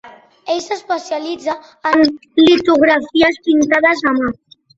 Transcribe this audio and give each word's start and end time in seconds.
Ell 0.51 0.61
s'especialitza 0.67 1.55
en 1.89 2.01
litografies 2.47 3.39
pintades 3.51 4.03
a 4.13 4.17
mà. 4.19 4.35